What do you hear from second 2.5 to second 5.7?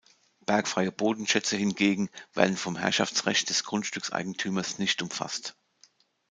vom Herrschaftsrecht des Grundstückseigentümers nicht umfasst.